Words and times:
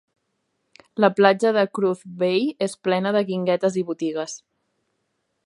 La 1.03 1.09
platja 1.19 1.51
de 1.57 1.65
Cruz 1.79 2.01
Bay 2.23 2.49
és 2.69 2.75
plena 2.89 3.13
de 3.19 3.23
guinguetes 3.29 3.79
i 3.83 3.85
botigues. 3.93 4.35